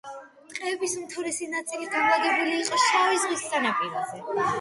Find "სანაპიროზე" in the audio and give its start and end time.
3.53-4.23